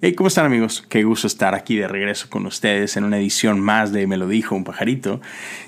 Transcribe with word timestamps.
Hey, 0.00 0.14
¿cómo 0.14 0.28
están 0.28 0.46
amigos? 0.46 0.82
Qué 0.88 1.04
gusto 1.04 1.26
estar 1.26 1.54
aquí 1.54 1.76
de 1.76 1.86
regreso 1.86 2.30
con 2.30 2.46
ustedes 2.46 2.96
en 2.96 3.04
una 3.04 3.18
edición 3.18 3.60
más 3.60 3.92
de 3.92 4.06
Me 4.06 4.16
lo 4.16 4.26
dijo 4.26 4.54
un 4.54 4.64
pajarito. 4.64 5.20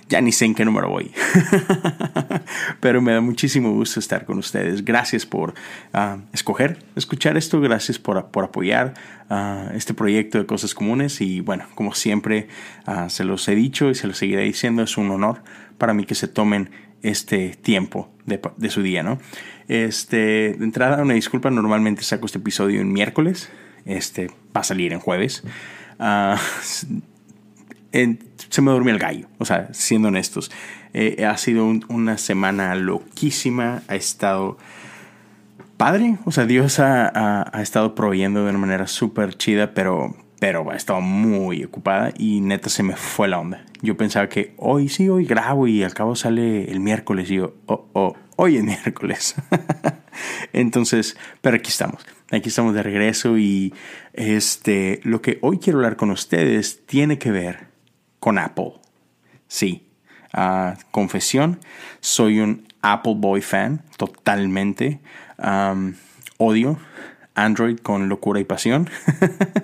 Ya 0.09 0.23
ni 0.23 0.33
sé 0.33 0.47
en 0.47 0.55
qué 0.55 0.65
número 0.65 0.89
voy. 0.89 1.11
Pero 2.81 3.03
me 3.03 3.13
da 3.13 3.21
muchísimo 3.21 3.71
gusto 3.73 4.01
estar 4.01 4.25
con 4.25 4.39
ustedes. 4.39 4.83
Gracias 4.83 5.27
por 5.27 5.53
ah, 5.93 6.21
escoger, 6.33 6.79
escuchar 6.97 7.37
esto. 7.37 7.61
Gracias 7.61 7.99
por, 7.99 8.31
por 8.31 8.45
apoyar 8.45 8.95
ah, 9.29 9.71
este 9.75 9.93
proyecto 9.93 10.39
de 10.39 10.47
Cosas 10.47 10.75
Comunes. 10.75 11.21
Y 11.21 11.41
bueno, 11.41 11.67
como 11.75 11.93
siempre 11.93 12.49
ah, 12.87 13.11
se 13.11 13.25
los 13.25 13.47
he 13.49 13.55
dicho 13.55 13.91
y 13.91 13.95
se 13.95 14.07
los 14.07 14.17
seguiré 14.17 14.45
diciendo, 14.45 14.83
es 14.83 14.97
un 14.97 15.11
honor 15.11 15.43
para 15.79 15.95
mí 15.95 16.05
que 16.05 16.15
se 16.15 16.29
tomen 16.29 16.71
este 17.03 17.51
tiempo 17.51 18.11
de, 18.25 18.41
de 18.57 18.71
su 18.71 18.83
día, 18.83 19.03
¿no? 19.03 19.19
Este, 19.69 20.55
de 20.59 20.65
entrada, 20.65 21.03
una 21.03 21.15
disculpa, 21.15 21.51
normalmente 21.51 22.03
saco 22.03 22.27
este 22.27 22.39
episodio 22.39 22.81
en 22.81 22.93
miércoles. 22.93 23.51
Este 23.85 24.29
va 24.57 24.61
a 24.61 24.65
salir 24.65 24.93
en 24.93 25.01
jueves. 25.01 25.43
Uh, 25.99 26.37
se 28.51 28.63
me 28.63 28.71
durmió 28.71 28.93
el 28.93 28.99
gallo, 28.99 29.29
o 29.39 29.45
sea, 29.45 29.69
siendo 29.73 30.09
honestos. 30.09 30.51
Eh, 30.93 31.25
ha 31.25 31.37
sido 31.37 31.67
una 31.89 32.19
semana 32.19 32.75
loquísima, 32.75 33.83
ha 33.89 33.95
estado 33.95 34.59
padre, 35.77 36.19
o 36.25 36.33
sea, 36.33 36.45
Dios 36.47 36.79
ha, 36.79 37.49
ha, 37.57 37.63
estado 37.63 37.95
proveyendo 37.95 38.45
de 38.45 38.51
una 38.51 38.59
manera 38.59 38.87
súper 38.87 39.37
chida, 39.37 39.73
pero, 39.75 40.17
pero 40.39 40.71
ha 40.71 40.77
estado 40.77 41.01
muy 41.01 41.65
ocupada 41.65 42.13
y 42.17 42.41
neta 42.41 42.69
se 42.69 42.83
me 42.83 42.97
fue 42.97 43.29
la 43.29 43.39
onda. 43.39 43.65
Yo 43.83 43.97
pensaba 43.97 44.29
que 44.29 44.55
hoy 44.59 44.89
sí, 44.89 45.09
hoy 45.09 45.25
grabo 45.25 45.67
y 45.67 45.83
al 45.83 45.95
cabo 45.95 46.15
sale 46.17 46.71
el 46.71 46.81
miércoles 46.81 47.31
y 47.31 47.37
yo, 47.37 47.55
oh, 47.67 47.89
oh, 47.93 48.17
hoy 48.37 48.57
es 48.57 48.65
miércoles. 48.65 49.35
Entonces, 50.53 51.17
pero 51.41 51.57
aquí 51.57 51.71
estamos. 51.71 52.07
Aquí 52.31 52.49
estamos 52.49 52.75
de 52.75 52.83
regreso 52.83 53.39
y 53.39 53.73
este, 54.13 55.01
lo 55.05 55.23
que 55.23 55.39
hoy 55.43 55.59
quiero 55.59 55.79
hablar 55.79 55.97
con 55.97 56.11
ustedes 56.11 56.85
tiene 56.87 57.19
que 57.19 57.31
ver 57.31 57.69
con 58.19 58.39
Apple. 58.39 58.73
Sí, 59.47 59.89
uh, 60.37 60.77
confesión, 60.91 61.61
soy 62.01 62.41
un 62.41 62.67
Apple 62.83 63.15
Boy 63.17 63.43
fan 63.43 63.83
totalmente. 63.97 65.01
Odio 66.39 66.79
Android 67.37 67.79
con 67.79 68.09
locura 68.09 68.41
y 68.41 68.45
pasión. 68.45 68.91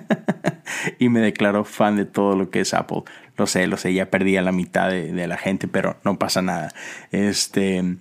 y 0.99 1.09
me 1.09 1.19
declaro 1.19 1.65
fan 1.65 1.97
de 1.97 2.05
todo 2.05 2.37
lo 2.37 2.49
que 2.49 2.61
es 2.61 2.73
Apple. 2.73 3.03
Lo 3.37 3.47
sé, 3.47 3.67
lo 3.67 3.77
sé, 3.77 3.93
ya 3.93 4.09
perdí 4.09 4.37
a 4.37 4.41
la 4.41 4.51
mitad 4.51 4.89
de, 4.89 5.11
de 5.11 5.27
la 5.27 5.37
gente, 5.37 5.67
pero 5.67 5.97
no 6.03 6.17
pasa 6.17 6.41
nada. 6.41 6.71
Este 7.11 7.97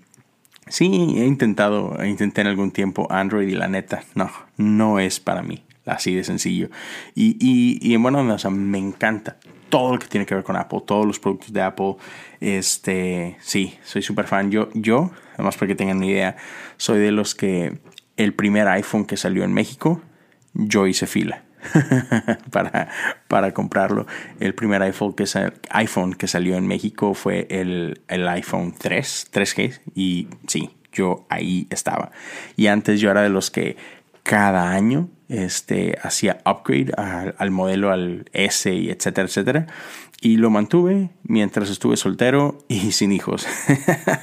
Sí, 0.68 0.86
he 1.18 1.26
intentado, 1.26 1.96
intenté 2.04 2.40
en 2.40 2.46
algún 2.46 2.70
tiempo 2.70 3.06
Android 3.10 3.48
y 3.48 3.52
la 3.52 3.68
neta, 3.68 4.04
no, 4.14 4.30
no 4.56 5.00
es 5.00 5.18
para 5.18 5.42
mí, 5.42 5.64
así 5.84 6.14
de 6.14 6.24
sencillo. 6.24 6.70
Y, 7.14 7.36
y, 7.40 7.78
y 7.82 7.96
bueno, 7.96 8.20
o 8.20 8.38
sea, 8.38 8.50
me 8.50 8.78
encanta 8.78 9.36
todo 9.68 9.94
lo 9.94 9.98
que 9.98 10.06
tiene 10.06 10.24
que 10.24 10.34
ver 10.34 10.44
con 10.44 10.56
Apple, 10.56 10.82
todos 10.86 11.04
los 11.04 11.18
productos 11.18 11.52
de 11.52 11.62
Apple. 11.62 11.96
Este, 12.40 13.36
sí, 13.40 13.74
soy 13.82 14.02
súper 14.02 14.26
fan. 14.26 14.50
Yo, 14.50 14.68
yo, 14.74 15.10
además 15.34 15.56
para 15.56 15.66
que 15.66 15.74
tengan 15.74 15.96
una 15.96 16.06
idea, 16.06 16.36
soy 16.76 17.00
de 17.00 17.10
los 17.10 17.34
que 17.34 17.78
el 18.16 18.34
primer 18.34 18.68
iPhone 18.68 19.04
que 19.04 19.16
salió 19.16 19.44
en 19.44 19.52
México, 19.52 20.02
yo 20.54 20.86
hice 20.86 21.06
fila. 21.06 21.44
para, 22.50 22.88
para 23.28 23.54
comprarlo. 23.54 24.06
El 24.40 24.54
primer 24.54 24.82
iPhone 24.82 25.14
que, 25.14 25.26
salió 25.26 26.56
en 26.56 26.66
México 26.66 27.14
fue 27.14 27.46
el, 27.50 28.00
el 28.08 28.26
iPhone 28.28 28.74
3, 28.76 29.28
3G, 29.32 29.80
y 29.94 30.28
sí, 30.48 30.70
yo 30.92 31.26
ahí 31.28 31.66
estaba. 31.70 32.10
Y 32.56 32.66
antes 32.66 33.00
yo 33.00 33.10
era 33.10 33.22
de 33.22 33.28
los 33.28 33.50
que 33.50 33.76
cada 34.22 34.72
año 34.72 35.08
este, 35.28 35.98
hacía 36.02 36.38
upgrade 36.44 36.92
al, 36.96 37.34
al, 37.38 37.50
modelo, 37.50 37.90
al 37.90 38.28
S 38.32 38.72
y 38.72 38.90
etcétera, 38.90 39.26
etcétera. 39.26 39.66
Y 40.24 40.36
lo 40.36 40.50
mantuve 40.50 41.10
mientras 41.24 41.68
estuve 41.68 41.96
soltero 41.96 42.64
y 42.68 42.92
sin 42.92 43.10
hijos. 43.10 43.44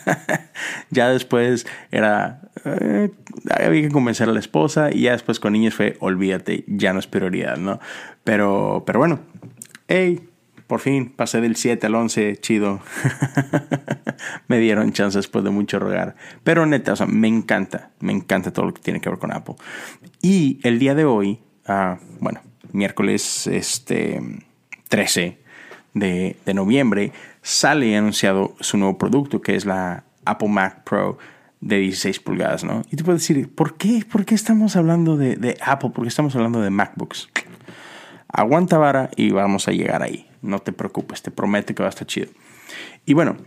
ya 0.90 1.10
después 1.10 1.68
era, 1.92 2.50
eh, 2.64 3.12
había 3.52 3.82
que 3.82 3.92
convencer 3.92 4.30
a 4.30 4.32
la 4.32 4.40
esposa 4.40 4.92
y 4.92 5.02
ya 5.02 5.12
después 5.12 5.42
con 5.42 5.52
niños 5.52 5.76
fue, 5.76 5.98
olvídate, 6.00 6.64
ya 6.68 6.94
no 6.94 7.00
es 7.00 7.08
prioridad, 7.08 7.58
¿no? 7.58 7.82
Pero, 8.24 8.84
pero 8.86 9.00
bueno, 9.00 9.20
hey, 9.90 10.22
por 10.68 10.80
fin 10.80 11.10
pasé 11.10 11.42
del 11.42 11.58
7 11.58 11.86
al 11.88 11.96
11, 11.96 12.38
chido. 12.38 12.80
me 14.48 14.58
dieron 14.60 14.94
chance 14.94 15.18
después 15.18 15.44
de 15.44 15.50
mucho 15.50 15.80
rogar. 15.80 16.16
Pero 16.46 16.66
neta, 16.66 16.94
o 16.94 16.96
sea, 16.96 17.08
me 17.08 17.28
encanta, 17.28 17.92
me 18.00 18.14
encanta 18.14 18.54
todo 18.54 18.68
lo 18.68 18.74
que 18.74 18.82
tiene 18.82 19.02
que 19.02 19.10
ver 19.10 19.20
con 19.20 19.34
Apple. 19.34 19.56
Y 20.22 20.62
el 20.64 20.80
día 20.80 20.96
de 20.96 21.04
hoy, 21.04 21.42
uh, 21.68 21.98
bueno, 22.22 22.42
miércoles 22.72 23.48
este, 23.48 24.22
13 24.88 25.49
de, 25.94 26.38
de 26.46 26.54
noviembre, 26.54 27.12
sale 27.42 27.96
anunciado 27.96 28.56
su 28.60 28.78
nuevo 28.78 28.98
producto, 28.98 29.42
que 29.42 29.56
es 29.56 29.66
la 29.66 30.04
Apple 30.26 30.50
Mac 30.50 30.84
Pro 30.84 31.18
de 31.62 31.78
16 31.78 32.20
pulgadas, 32.20 32.64
¿no? 32.64 32.84
Y 32.92 32.96
te 32.96 33.04
puedes 33.04 33.22
decir, 33.22 33.54
¿por 33.54 33.76
qué? 33.76 34.06
¿Por 34.10 34.26
qué 34.26 34.36
estamos 34.36 34.76
hablando 34.76 35.18
de, 35.18 35.36
de 35.36 35.58
Apple? 35.62 35.90
¿Por 35.90 36.04
qué 36.04 36.10
estamos 36.10 36.36
hablando 36.36 36.62
de 36.62 36.70
MacBooks? 36.70 37.30
Aguanta 38.32 38.78
vara 38.78 39.10
y 39.16 39.32
vamos 39.32 39.68
a 39.68 39.72
llegar 39.72 40.04
ahí. 40.04 40.28
No 40.42 40.60
te 40.60 40.72
preocupes, 40.72 41.22
te 41.22 41.32
prometo 41.32 41.74
que 41.74 41.84
va 41.84 41.88
a 41.88 41.90
estar 41.90 42.08
chido. 42.08 42.30
Y 43.06 43.14
bueno, 43.14 43.38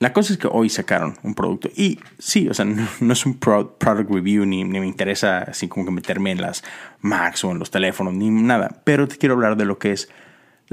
la 0.00 0.12
cosa 0.12 0.32
es 0.32 0.38
que 0.38 0.48
hoy 0.50 0.68
sacaron 0.68 1.16
un 1.22 1.34
producto. 1.34 1.70
Y 1.74 2.00
sí, 2.18 2.48
o 2.48 2.54
sea, 2.54 2.64
no, 3.00 3.12
es 3.12 3.26
un 3.26 3.38
product 3.38 4.10
review, 4.10 4.44
ni, 4.44 4.64
ni, 4.64 4.80
me 4.80 4.86
interesa 4.86 5.38
así 5.38 5.68
como 5.68 5.86
que 5.86 5.92
meterme 5.92 6.32
en 6.32 6.42
las 6.42 6.64
Macs 7.00 7.44
o 7.44 7.52
en 7.52 7.58
los 7.58 7.70
teléfonos, 7.70 8.12
ni 8.12 8.30
nada. 8.30 8.82
Pero 8.84 9.08
te 9.08 9.16
quiero 9.16 9.34
hablar 9.34 9.56
de 9.56 9.64
lo 9.64 9.78
que 9.78 9.92
es 9.92 10.10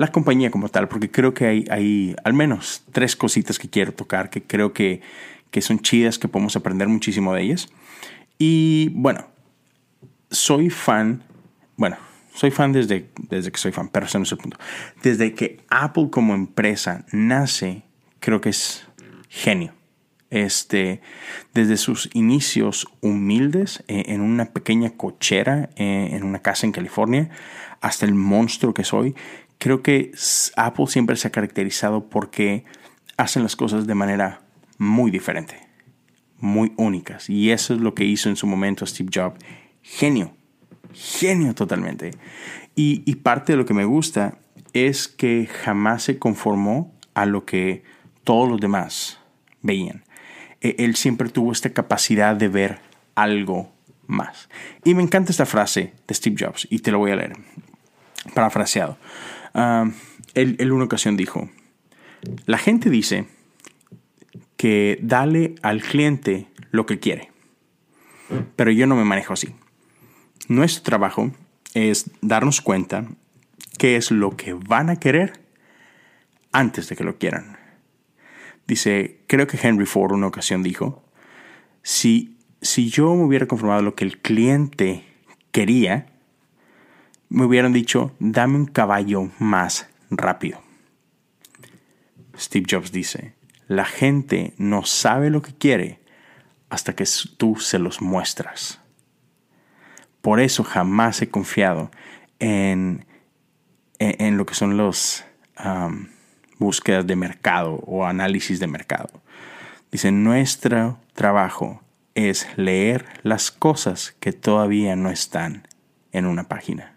la 0.01 0.07
compañía 0.07 0.49
como 0.49 0.67
tal, 0.67 0.87
porque 0.87 1.11
creo 1.11 1.35
que 1.35 1.45
hay, 1.45 1.65
hay 1.69 2.15
al 2.23 2.33
menos 2.33 2.83
tres 2.91 3.15
cositas 3.15 3.59
que 3.59 3.69
quiero 3.69 3.93
tocar, 3.93 4.31
que 4.31 4.41
creo 4.41 4.73
que, 4.73 4.99
que 5.51 5.61
son 5.61 5.79
chidas, 5.79 6.17
que 6.17 6.27
podemos 6.27 6.55
aprender 6.55 6.87
muchísimo 6.87 7.35
de 7.35 7.43
ellas. 7.43 7.69
Y 8.39 8.89
bueno, 8.95 9.27
soy 10.31 10.71
fan, 10.71 11.21
bueno, 11.77 11.97
soy 12.33 12.49
fan 12.49 12.73
desde, 12.73 13.11
desde 13.29 13.51
que 13.51 13.59
soy 13.59 13.71
fan, 13.71 13.89
pero 13.89 14.07
ese 14.07 14.17
no 14.17 14.23
es 14.23 14.31
el 14.31 14.39
punto. 14.39 14.57
Desde 15.03 15.35
que 15.35 15.59
Apple 15.69 16.09
como 16.09 16.33
empresa 16.33 17.05
nace, 17.11 17.83
creo 18.19 18.41
que 18.41 18.49
es 18.49 18.87
genio. 19.29 19.75
Este, 20.31 21.01
desde 21.53 21.77
sus 21.77 22.09
inicios 22.13 22.87
humildes 23.01 23.83
eh, 23.87 24.05
en 24.07 24.21
una 24.21 24.45
pequeña 24.45 24.91
cochera 24.91 25.69
eh, 25.75 26.09
en 26.13 26.23
una 26.23 26.39
casa 26.39 26.65
en 26.65 26.71
California 26.71 27.29
hasta 27.81 28.05
el 28.05 28.13
monstruo 28.13 28.73
que 28.73 28.85
soy, 28.85 29.13
creo 29.61 29.83
que 29.83 30.11
Apple 30.55 30.87
siempre 30.87 31.15
se 31.15 31.27
ha 31.27 31.31
caracterizado 31.31 32.09
porque 32.09 32.65
hacen 33.15 33.43
las 33.43 33.55
cosas 33.55 33.85
de 33.85 33.93
manera 33.93 34.41
muy 34.79 35.11
diferente, 35.11 35.55
muy 36.39 36.73
únicas. 36.77 37.29
Y 37.29 37.51
eso 37.51 37.75
es 37.75 37.79
lo 37.79 37.93
que 37.93 38.03
hizo 38.03 38.27
en 38.27 38.35
su 38.35 38.47
momento 38.47 38.87
Steve 38.87 39.11
Jobs. 39.13 39.39
Genio, 39.83 40.33
genio 40.93 41.53
totalmente. 41.53 42.09
Y, 42.73 43.15
parte 43.17 43.53
de 43.53 43.57
lo 43.57 43.67
que 43.67 43.75
me 43.75 43.85
gusta 43.85 44.39
es 44.73 45.07
que 45.07 45.45
jamás 45.45 46.01
se 46.01 46.17
conformó 46.17 46.91
a 47.13 47.27
lo 47.27 47.45
que 47.45 47.83
todos 48.23 48.49
los 48.49 48.59
demás 48.59 49.19
veían. 49.61 50.03
E, 50.61 50.75
él 50.79 50.95
siempre 50.95 51.29
tuvo 51.29 51.51
esta 51.51 51.69
capacidad 51.69 52.35
de 52.35 52.47
ver 52.47 52.79
algo 53.13 53.71
más. 54.07 54.49
Y 54.83 54.95
me 54.95 55.03
encanta 55.03 55.31
esta 55.31 55.45
frase 55.45 55.93
de 56.07 56.15
Steve 56.15 56.37
Jobs, 56.39 56.67
y 56.71 56.79
te 56.79 56.89
lo 56.89 56.97
voy 56.97 57.11
a 57.11 57.17
leer, 57.17 57.33
parafraseado. 58.33 58.97
Uh, 59.53 59.91
él, 60.33 60.55
él 60.59 60.71
una 60.71 60.85
ocasión 60.85 61.17
dijo, 61.17 61.49
la 62.45 62.57
gente 62.57 62.89
dice 62.89 63.25
que 64.57 64.99
dale 65.01 65.55
al 65.61 65.81
cliente 65.81 66.47
lo 66.71 66.85
que 66.85 66.99
quiere, 66.99 67.31
pero 68.55 68.71
yo 68.71 68.87
no 68.87 68.95
me 68.95 69.03
manejo 69.03 69.33
así. 69.33 69.55
Nuestro 70.47 70.83
trabajo 70.83 71.31
es 71.73 72.11
darnos 72.21 72.61
cuenta 72.61 73.07
qué 73.77 73.95
es 73.95 74.11
lo 74.11 74.37
que 74.37 74.53
van 74.53 74.89
a 74.89 74.97
querer 74.97 75.41
antes 76.51 76.89
de 76.89 76.95
que 76.95 77.03
lo 77.03 77.17
quieran. 77.17 77.57
Dice, 78.67 79.21
creo 79.27 79.47
que 79.47 79.59
Henry 79.61 79.85
Ford 79.85 80.11
una 80.11 80.27
ocasión 80.27 80.63
dijo, 80.63 81.03
si, 81.81 82.37
si 82.61 82.89
yo 82.89 83.15
me 83.15 83.23
hubiera 83.23 83.47
conformado 83.47 83.81
lo 83.81 83.95
que 83.95 84.05
el 84.05 84.19
cliente 84.19 85.03
quería, 85.51 86.10
me 87.31 87.45
hubieran 87.45 87.71
dicho, 87.71 88.11
dame 88.19 88.57
un 88.57 88.65
caballo 88.65 89.31
más 89.39 89.87
rápido. 90.09 90.61
Steve 92.37 92.65
Jobs 92.69 92.91
dice, 92.91 93.35
la 93.67 93.85
gente 93.85 94.53
no 94.57 94.83
sabe 94.83 95.29
lo 95.29 95.41
que 95.41 95.53
quiere 95.53 96.01
hasta 96.69 96.93
que 96.93 97.05
tú 97.37 97.55
se 97.55 97.79
los 97.79 98.01
muestras. 98.01 98.81
Por 100.21 100.41
eso 100.41 100.65
jamás 100.65 101.21
he 101.21 101.29
confiado 101.29 101.89
en, 102.39 103.05
en, 103.99 104.35
lo 104.35 104.45
que 104.45 104.53
son 104.53 104.75
los 104.75 105.23
búsquedas 106.59 107.07
de 107.07 107.15
mercado 107.15 107.75
o 107.85 108.05
análisis 108.05 108.59
de 108.59 108.67
mercado. 108.67 109.09
Dice, 109.89 110.11
nuestro 110.11 110.99
trabajo 111.13 111.81
es 112.13 112.45
leer 112.57 113.05
las 113.23 113.51
cosas 113.51 114.17
que 114.19 114.33
todavía 114.33 114.97
no 114.97 115.09
están 115.09 115.65
en 116.11 116.25
una 116.25 116.49
página. 116.49 116.90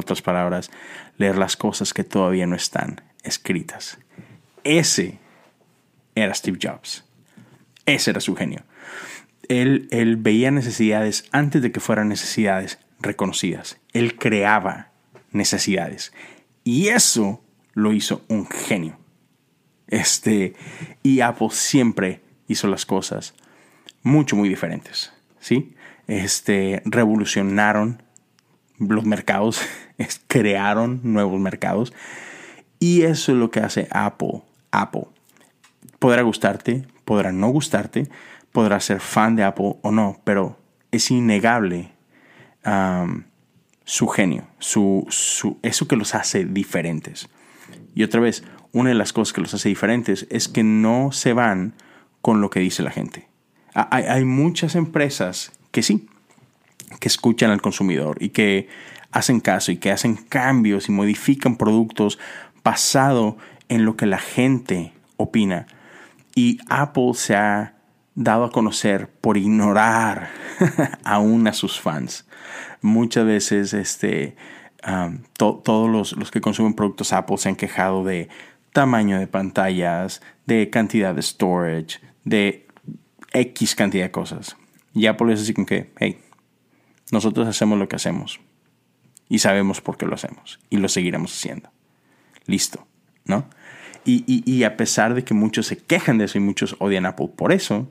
Otras 0.00 0.22
palabras, 0.22 0.70
leer 1.18 1.36
las 1.36 1.56
cosas 1.56 1.92
que 1.92 2.04
todavía 2.04 2.46
no 2.46 2.56
están 2.56 3.02
escritas. 3.22 3.98
Ese 4.64 5.18
era 6.14 6.34
Steve 6.34 6.58
Jobs. 6.60 7.04
Ese 7.84 8.10
era 8.10 8.20
su 8.20 8.34
genio. 8.34 8.64
Él, 9.48 9.88
él 9.90 10.16
veía 10.16 10.50
necesidades 10.50 11.24
antes 11.32 11.60
de 11.60 11.70
que 11.70 11.80
fueran 11.80 12.08
necesidades 12.08 12.78
reconocidas. 13.00 13.78
Él 13.92 14.16
creaba 14.16 14.90
necesidades. 15.32 16.12
Y 16.64 16.88
eso 16.88 17.42
lo 17.74 17.92
hizo 17.92 18.24
un 18.28 18.46
genio. 18.46 18.98
Este, 19.86 20.54
y 21.02 21.20
Apple 21.20 21.48
siempre 21.50 22.22
hizo 22.48 22.68
las 22.68 22.86
cosas 22.86 23.34
mucho, 24.02 24.36
muy 24.36 24.48
diferentes. 24.48 25.12
¿sí? 25.40 25.74
Este, 26.06 26.82
revolucionaron 26.84 28.02
los 28.78 29.04
mercados, 29.04 29.60
crearon 30.26 31.00
nuevos 31.02 31.40
mercados. 31.40 31.92
Y 32.78 33.02
eso 33.02 33.32
es 33.32 33.38
lo 33.38 33.50
que 33.50 33.60
hace 33.60 33.88
Apple. 33.90 34.42
Apple. 34.70 35.06
Podrá 35.98 36.22
gustarte, 36.22 36.86
podrá 37.04 37.32
no 37.32 37.48
gustarte, 37.48 38.08
podrá 38.52 38.80
ser 38.80 39.00
fan 39.00 39.36
de 39.36 39.44
Apple 39.44 39.76
o 39.82 39.90
no, 39.90 40.20
pero 40.24 40.58
es 40.90 41.10
innegable 41.10 41.92
su 43.84 44.06
genio, 44.08 44.46
su, 44.58 45.06
su, 45.08 45.58
eso 45.62 45.88
que 45.88 45.96
los 45.96 46.14
hace 46.14 46.44
diferentes. 46.44 47.28
Y 47.94 48.02
otra 48.02 48.20
vez, 48.20 48.44
una 48.72 48.90
de 48.90 48.94
las 48.94 49.12
cosas 49.12 49.32
que 49.32 49.40
los 49.40 49.54
hace 49.54 49.68
diferentes 49.68 50.26
es 50.30 50.48
que 50.48 50.62
no 50.62 51.10
se 51.12 51.32
van 51.32 51.74
con 52.20 52.40
lo 52.40 52.50
que 52.50 52.60
dice 52.60 52.82
la 52.82 52.90
gente. 52.90 53.28
Hay 53.72 54.24
muchas 54.24 54.74
empresas 54.74 55.52
que 55.70 55.82
sí, 55.82 56.08
que 56.98 57.08
escuchan 57.08 57.50
al 57.50 57.62
consumidor 57.62 58.16
y 58.20 58.30
que 58.30 58.68
hacen 59.12 59.40
caso 59.40 59.72
y 59.72 59.76
que 59.76 59.90
hacen 59.90 60.16
cambios 60.16 60.88
y 60.88 60.92
modifican 60.92 61.56
productos 61.56 62.18
basado 62.62 63.36
en 63.68 63.84
lo 63.84 63.96
que 63.96 64.06
la 64.06 64.18
gente 64.18 64.92
opina. 65.16 65.66
Y 66.34 66.58
Apple 66.68 67.12
se 67.14 67.36
ha 67.36 67.74
dado 68.14 68.44
a 68.44 68.50
conocer 68.50 69.08
por 69.08 69.36
ignorar 69.36 70.30
aún 71.04 71.46
a 71.46 71.52
sus 71.52 71.80
fans. 71.80 72.26
Muchas 72.82 73.24
veces 73.24 73.72
este, 73.72 74.36
todos 75.36 75.90
los, 75.90 76.12
los, 76.16 76.30
que 76.30 76.40
consumen 76.40 76.74
productos 76.74 77.12
Apple 77.12 77.38
se 77.38 77.48
han 77.48 77.56
quejado 77.56 78.04
de 78.04 78.28
tamaño 78.72 79.18
de 79.18 79.26
pantallas, 79.26 80.22
de 80.46 80.70
cantidad 80.70 81.14
de 81.14 81.22
storage, 81.22 82.00
de 82.24 82.66
X 83.32 83.74
cantidad 83.74 84.04
de 84.04 84.10
cosas. 84.10 84.56
Y 84.94 85.06
Apple 85.06 85.32
es 85.32 85.42
así 85.42 85.54
como 85.54 85.66
que, 85.66 85.92
hey, 85.98 86.18
nosotros 87.12 87.46
hacemos 87.46 87.78
lo 87.78 87.88
que 87.88 87.96
hacemos 87.96 88.40
y 89.30 89.38
sabemos 89.38 89.80
por 89.80 89.96
qué 89.96 90.04
lo 90.04 90.14
hacemos 90.14 90.60
y 90.68 90.76
lo 90.76 90.90
seguiremos 90.90 91.32
haciendo. 91.32 91.70
Listo, 92.44 92.86
¿no? 93.24 93.48
Y, 94.04 94.24
y, 94.26 94.64
a 94.64 94.76
pesar 94.76 95.14
de 95.14 95.24
que 95.24 95.34
muchos 95.34 95.66
se 95.66 95.76
quejan 95.76 96.18
de 96.18 96.24
eso 96.24 96.38
y 96.38 96.40
muchos 96.40 96.74
odian 96.78 97.06
Apple 97.06 97.30
por 97.36 97.52
eso, 97.52 97.88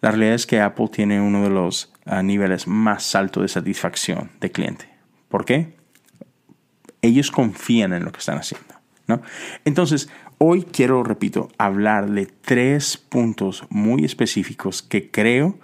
la 0.00 0.10
realidad 0.10 0.34
es 0.34 0.46
que 0.46 0.60
Apple 0.60 0.88
tiene 0.90 1.20
uno 1.20 1.42
de 1.42 1.50
los 1.50 1.92
ah, 2.06 2.22
niveles 2.22 2.66
más 2.68 3.14
altos 3.14 3.42
de 3.42 3.48
satisfacción 3.48 4.30
de 4.40 4.52
cliente. 4.52 4.88
¿Por 5.28 5.44
qué? 5.44 5.74
Ellos 7.02 7.30
confían 7.32 7.92
en 7.92 8.04
lo 8.04 8.12
que 8.12 8.20
están 8.20 8.38
haciendo. 8.38 8.74
¿no? 9.08 9.20
Entonces, 9.64 10.08
hoy 10.38 10.62
quiero, 10.62 11.02
repito, 11.02 11.48
hablar 11.58 12.08
de 12.08 12.26
tres 12.26 12.96
puntos 12.96 13.64
muy 13.68 14.04
específicos 14.04 14.80
que 14.80 15.10
creo 15.10 15.58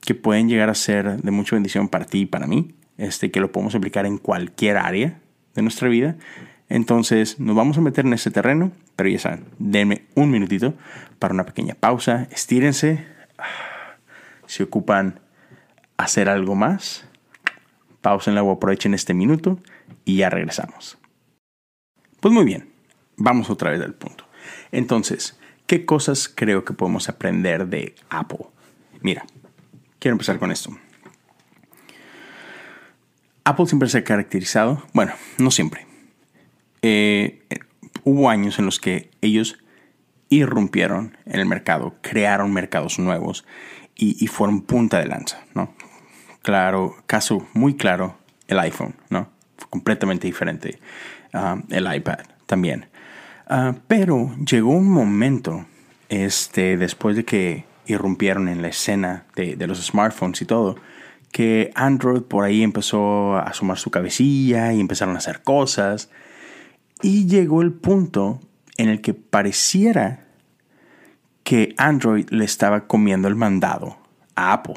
que 0.00 0.14
pueden 0.14 0.48
llegar 0.48 0.70
a 0.70 0.74
ser 0.74 1.20
de 1.20 1.30
mucha 1.32 1.56
bendición 1.56 1.88
para 1.88 2.04
ti 2.04 2.20
y 2.20 2.26
para 2.26 2.46
mí, 2.46 2.74
este, 2.98 3.30
que 3.30 3.40
lo 3.40 3.52
podemos 3.52 3.74
aplicar 3.74 4.06
en 4.06 4.18
cualquier 4.18 4.76
área 4.76 5.20
de 5.54 5.62
nuestra 5.62 5.88
vida. 5.88 6.16
Entonces 6.68 7.38
nos 7.38 7.54
vamos 7.54 7.76
a 7.78 7.80
meter 7.80 8.06
en 8.06 8.14
ese 8.14 8.30
terreno, 8.30 8.72
pero 8.96 9.08
ya 9.08 9.18
saben, 9.18 9.44
denme 9.58 10.06
un 10.14 10.30
minutito 10.30 10.74
para 11.18 11.34
una 11.34 11.44
pequeña 11.44 11.74
pausa, 11.74 12.28
estírense, 12.30 13.06
si 14.46 14.62
ocupan 14.62 15.20
hacer 15.96 16.28
algo 16.28 16.54
más, 16.54 17.04
pausen 18.00 18.36
o 18.38 18.50
aprovechen 18.50 18.94
este 18.94 19.14
minuto 19.14 19.58
y 20.04 20.16
ya 20.16 20.30
regresamos. 20.30 20.98
Pues 22.20 22.32
muy 22.32 22.44
bien, 22.44 22.70
vamos 23.16 23.50
otra 23.50 23.70
vez 23.70 23.80
al 23.80 23.94
punto. 23.94 24.24
Entonces, 24.70 25.38
¿qué 25.66 25.84
cosas 25.84 26.28
creo 26.28 26.64
que 26.64 26.72
podemos 26.72 27.08
aprender 27.08 27.66
de 27.66 27.94
Apple? 28.10 28.46
Mira, 29.00 29.24
quiero 29.98 30.14
empezar 30.14 30.38
con 30.38 30.50
esto. 30.52 30.70
Apple 33.44 33.66
siempre 33.66 33.88
se 33.88 33.98
ha 33.98 34.04
caracterizado, 34.04 34.82
bueno, 34.92 35.12
no 35.38 35.50
siempre. 35.50 35.86
Eh, 36.82 37.42
hubo 38.04 38.30
años 38.30 38.58
en 38.58 38.66
los 38.66 38.80
que 38.80 39.10
ellos 39.20 39.58
irrumpieron 40.28 41.16
en 41.26 41.40
el 41.40 41.46
mercado, 41.46 41.96
crearon 42.00 42.52
mercados 42.52 42.98
nuevos 42.98 43.44
y, 43.94 44.26
fueron 44.26 44.62
punta 44.62 44.98
de 44.98 45.06
lanza, 45.06 45.44
¿no? 45.54 45.74
Claro, 46.42 46.96
caso 47.06 47.46
muy 47.52 47.76
claro, 47.76 48.18
el 48.48 48.58
iPhone, 48.58 48.96
¿no? 49.10 49.30
completamente 49.70 50.26
diferente. 50.26 50.78
Ah, 51.32 51.60
el 51.70 51.92
iPad 51.92 52.18
también. 52.46 52.86
Ah, 53.46 53.74
pero 53.88 54.34
llegó 54.44 54.70
un 54.70 54.90
momento, 54.90 55.66
este, 56.08 56.76
después 56.76 57.16
de 57.16 57.24
que 57.24 57.64
irrumpieron 57.86 58.48
en 58.48 58.62
la 58.62 58.68
escena 58.68 59.24
de, 59.34 59.56
los 59.66 59.82
smartphones 59.82 60.42
y 60.42 60.44
todo, 60.44 60.76
que 61.32 61.72
Android 61.74 62.22
por 62.22 62.44
ahí 62.44 62.62
empezó 62.62 63.36
a 63.36 63.42
asomar 63.42 63.78
su 63.78 63.90
cabecilla 63.90 64.72
y 64.72 64.80
empezaron 64.80 65.16
a 65.16 65.18
hacer 65.18 65.42
cosas. 65.42 66.10
Y 67.02 67.26
llegó 67.26 67.62
el 67.62 67.72
punto 67.72 68.40
en 68.76 68.88
el 68.88 69.00
que 69.00 69.14
pareciera 69.14 70.26
que 71.42 71.74
Android 71.78 72.28
le 72.30 72.44
estaba 72.44 72.86
comiendo 72.86 73.28
el 73.28 73.34
mandado 73.34 73.96
a 74.36 74.52
Apple, 74.52 74.76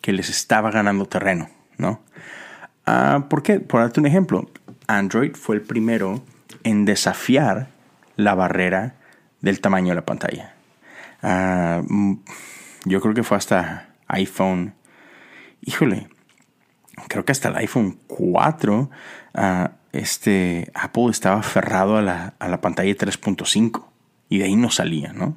que 0.00 0.12
les 0.12 0.30
estaba 0.30 0.70
ganando 0.70 1.06
terreno, 1.06 1.50
¿no? 1.76 2.00
Ah, 2.86 3.26
¿Por 3.28 3.42
qué? 3.42 3.60
Por 3.60 3.80
darte 3.80 4.00
un 4.00 4.06
ejemplo, 4.06 4.48
Android 4.86 5.34
fue 5.34 5.56
el 5.56 5.62
primero 5.62 6.22
en 6.64 6.84
desafiar 6.84 7.68
la 8.16 8.34
barrera 8.34 8.94
del 9.40 9.60
tamaño 9.60 9.90
de 9.90 9.94
la 9.96 10.06
pantalla. 10.06 10.54
Ah, 11.22 11.82
mm, 11.86 12.14
yo 12.86 13.00
creo 13.00 13.14
que 13.14 13.22
fue 13.22 13.36
hasta 13.36 13.90
iPhone. 14.06 14.74
Híjole, 15.62 16.08
creo 17.08 17.24
que 17.24 17.32
hasta 17.32 17.48
el 17.48 17.56
iPhone 17.56 17.98
4 18.06 18.90
ah, 19.34 19.72
este, 19.92 20.70
Apple 20.74 21.06
estaba 21.10 21.40
aferrado 21.40 21.96
a 21.96 22.02
la, 22.02 22.34
a 22.38 22.48
la 22.48 22.60
pantalla 22.60 22.94
3.5 22.94 23.84
y 24.28 24.38
de 24.38 24.44
ahí 24.44 24.56
no 24.56 24.70
salía, 24.70 25.12
¿no? 25.12 25.36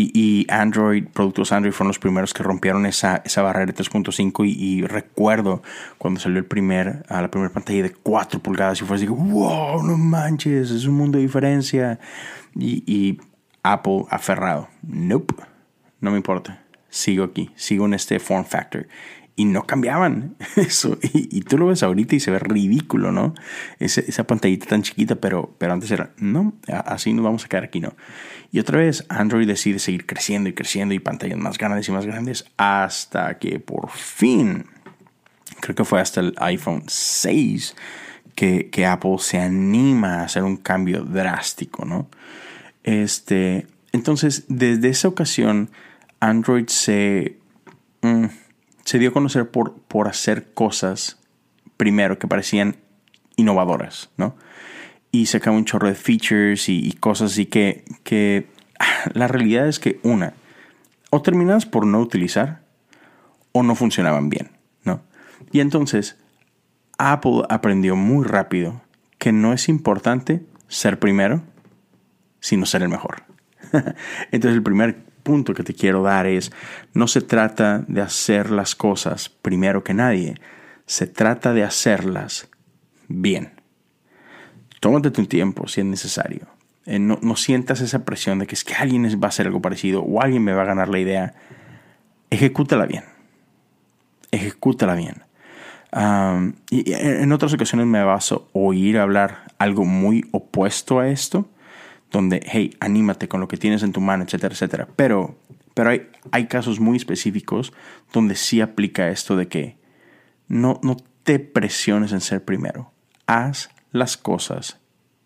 Y, 0.00 0.46
Android, 0.48 1.06
productos 1.12 1.50
Android 1.50 1.72
fueron 1.72 1.88
los 1.88 1.98
primeros 1.98 2.32
que 2.32 2.44
rompieron 2.44 2.86
esa, 2.86 3.20
esa 3.24 3.42
barrera 3.42 3.66
de 3.66 3.74
3.5 3.74 4.46
y, 4.46 4.82
recuerdo 4.82 5.62
cuando 5.96 6.20
salió 6.20 6.38
el 6.38 6.44
primer, 6.44 7.04
a 7.08 7.20
la 7.20 7.30
primera 7.30 7.52
pantalla 7.52 7.82
de 7.82 7.90
4 7.90 8.38
pulgadas 8.40 8.80
y 8.80 8.84
fue 8.84 8.96
así, 8.96 9.06
wow, 9.06 9.82
no 9.82 9.96
manches, 9.96 10.70
es 10.70 10.84
un 10.84 10.94
mundo 10.94 11.18
de 11.18 11.24
diferencia. 11.24 11.98
Y, 12.54 12.84
y 12.86 13.20
Apple 13.64 14.04
aferrado, 14.10 14.68
nope, 14.82 15.34
no 16.00 16.12
me 16.12 16.18
importa, 16.18 16.62
sigo 16.88 17.24
aquí, 17.24 17.50
sigo 17.56 17.86
en 17.86 17.94
este 17.94 18.20
form 18.20 18.44
factor 18.44 18.86
y 19.38 19.44
no 19.44 19.66
cambiaban 19.66 20.34
eso. 20.56 20.98
Y, 21.14 21.42
tú 21.42 21.56
lo 21.58 21.68
ves 21.68 21.84
ahorita 21.84 22.16
y 22.16 22.20
se 22.20 22.32
ve 22.32 22.40
ridículo, 22.40 23.12
¿no? 23.12 23.34
esa 23.78 24.24
pantallita 24.24 24.66
tan 24.66 24.82
chiquita, 24.82 25.14
pero, 25.14 25.54
pero 25.58 25.72
antes 25.72 25.92
era, 25.92 26.10
no, 26.18 26.54
así 26.66 27.12
nos 27.12 27.24
vamos 27.24 27.44
a 27.44 27.48
quedar 27.48 27.62
aquí, 27.62 27.78
¿no? 27.78 27.94
Y 28.50 28.58
otra 28.58 28.78
vez 28.78 29.06
Android 29.08 29.46
decide 29.46 29.78
seguir 29.78 30.06
creciendo 30.06 30.48
y 30.48 30.54
creciendo 30.54 30.92
y 30.92 30.98
pantallas 30.98 31.38
más 31.38 31.56
grandes 31.56 31.88
y 31.88 31.92
más 31.92 32.04
grandes 32.04 32.46
hasta 32.56 33.38
que 33.38 33.60
por 33.60 33.90
fin, 33.90 34.66
creo 35.60 35.76
que 35.76 35.84
fue 35.84 36.00
hasta 36.00 36.20
el 36.20 36.34
iPhone 36.38 36.82
6, 36.88 37.76
que, 38.34 38.86
Apple 38.86 39.18
se 39.20 39.38
anima 39.38 40.16
a 40.16 40.24
hacer 40.24 40.42
un 40.42 40.56
cambio 40.56 41.04
drástico, 41.04 41.84
¿no? 41.84 42.08
Este, 42.82 43.68
entonces, 43.92 44.46
desde 44.48 44.88
esa 44.88 45.06
ocasión, 45.06 45.70
Android 46.18 46.66
se... 46.66 47.36
Mm, 48.02 48.26
se 48.88 48.98
dio 48.98 49.10
a 49.10 49.12
conocer 49.12 49.50
por, 49.50 49.74
por 49.82 50.08
hacer 50.08 50.54
cosas, 50.54 51.18
primero, 51.76 52.18
que 52.18 52.26
parecían 52.26 52.76
innovadoras, 53.36 54.08
¿no? 54.16 54.34
Y 55.10 55.26
sacaba 55.26 55.58
un 55.58 55.66
chorro 55.66 55.88
de 55.88 55.94
features 55.94 56.70
y, 56.70 56.90
cosas 56.94 57.32
así 57.32 57.44
que, 57.44 57.84
que 58.02 58.48
la 59.12 59.28
realidad 59.28 59.68
es 59.68 59.78
que 59.78 60.00
una, 60.04 60.32
o 61.10 61.20
terminabas 61.20 61.66
por 61.66 61.86
no 61.86 62.00
utilizar 62.00 62.62
o 63.52 63.62
no 63.62 63.74
funcionaban 63.74 64.30
bien, 64.30 64.52
¿no? 64.84 65.02
Y 65.52 65.60
entonces 65.60 66.16
Apple 66.96 67.42
aprendió 67.50 67.94
muy 67.94 68.24
rápido 68.24 68.80
que 69.18 69.32
no 69.32 69.52
es 69.52 69.68
importante 69.68 70.46
ser 70.66 70.98
primero, 70.98 71.42
sino 72.40 72.64
ser 72.64 72.80
el 72.84 72.88
mejor. 72.88 73.24
entonces 74.32 74.56
el 74.56 74.62
primer 74.62 75.07
que 75.54 75.62
te 75.62 75.74
quiero 75.74 76.02
dar 76.02 76.26
es, 76.26 76.52
no 76.94 77.06
se 77.06 77.20
trata 77.20 77.84
de 77.86 78.00
hacer 78.00 78.50
las 78.50 78.74
cosas 78.74 79.28
primero 79.28 79.84
que 79.84 79.94
nadie, 79.94 80.34
se 80.86 81.06
trata 81.06 81.52
de 81.52 81.64
hacerlas 81.64 82.48
bien. 83.08 83.52
Tómate 84.80 85.10
tu 85.10 85.26
tiempo 85.26 85.68
si 85.68 85.80
es 85.80 85.86
necesario. 85.86 86.46
Eh, 86.86 86.98
no, 86.98 87.18
no, 87.20 87.36
sientas 87.36 87.80
esa 87.80 88.04
presión 88.04 88.38
de 88.38 88.46
que 88.46 88.54
es 88.54 88.64
que 88.64 88.74
alguien 88.74 89.04
va 89.22 89.26
a 89.26 89.28
hacer 89.28 89.46
algo 89.46 89.60
parecido 89.60 90.02
o 90.02 90.22
alguien 90.22 90.42
me 90.42 90.52
va 90.52 90.62
a 90.62 90.66
ganar 90.66 90.88
la 90.88 90.98
idea. 90.98 91.34
Ejecútala 92.30 92.86
bien. 92.86 93.04
Ejecútala 94.30 94.94
bien. 94.94 95.22
y 96.70 96.92
en 96.92 97.32
otras 97.32 97.52
ocasiones 97.52 97.86
me 97.86 98.02
vas 98.02 98.32
a 98.32 98.38
oír 98.52 98.98
hablar 98.98 99.52
algo 99.58 99.84
muy 99.84 100.24
opuesto 100.32 101.00
a 101.00 101.08
esto, 101.08 101.48
donde, 102.10 102.40
hey, 102.46 102.76
anímate 102.80 103.28
con 103.28 103.40
lo 103.40 103.48
que 103.48 103.56
tienes 103.56 103.82
en 103.82 103.92
tu 103.92 104.00
mano, 104.00 104.24
etcétera, 104.24 104.54
etcétera. 104.54 104.88
Pero, 104.96 105.38
pero 105.74 105.90
hay, 105.90 106.08
hay 106.32 106.46
casos 106.46 106.80
muy 106.80 106.96
específicos 106.96 107.72
donde 108.12 108.34
sí 108.34 108.60
aplica 108.60 109.08
esto 109.08 109.36
de 109.36 109.48
que 109.48 109.76
no, 110.48 110.80
no 110.82 110.96
te 111.22 111.38
presiones 111.38 112.12
en 112.12 112.20
ser 112.20 112.44
primero. 112.44 112.92
Haz 113.26 113.70
las 113.92 114.16
cosas 114.16 114.78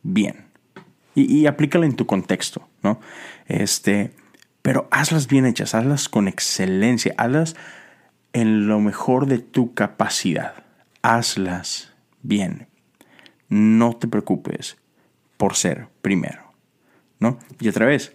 bien. 0.02 0.46
Y, 1.14 1.32
y 1.32 1.46
aplícala 1.46 1.86
en 1.86 1.96
tu 1.96 2.06
contexto, 2.06 2.68
¿no? 2.82 3.00
Este, 3.46 4.12
pero 4.62 4.88
hazlas 4.90 5.28
bien 5.28 5.46
hechas, 5.46 5.74
hazlas 5.74 6.08
con 6.08 6.26
excelencia, 6.26 7.14
hazlas 7.18 7.54
en 8.32 8.66
lo 8.66 8.80
mejor 8.80 9.26
de 9.26 9.38
tu 9.38 9.74
capacidad. 9.74 10.64
Hazlas 11.02 11.92
bien. 12.22 12.68
No 13.48 13.94
te 13.94 14.08
preocupes 14.08 14.78
por 15.36 15.54
ser 15.54 15.88
primero. 16.00 16.51
¿No? 17.22 17.38
Y 17.60 17.68
otra 17.68 17.86
vez, 17.86 18.14